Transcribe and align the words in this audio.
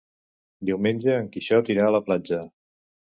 Diumenge 0.69 1.13
en 1.17 1.29
Quixot 1.35 1.71
irà 1.75 1.85
a 1.91 1.95
la 1.97 2.03
platja. 2.09 2.41